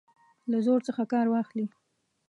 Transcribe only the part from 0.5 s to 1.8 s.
له زور څخه کار واخلي.